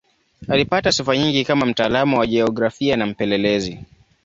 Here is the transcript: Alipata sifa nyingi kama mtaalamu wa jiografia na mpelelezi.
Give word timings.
Alipata 0.47 0.91
sifa 0.91 1.17
nyingi 1.17 1.45
kama 1.45 1.65
mtaalamu 1.65 2.17
wa 2.19 2.27
jiografia 2.27 2.97
na 2.97 3.05
mpelelezi. 3.05 3.79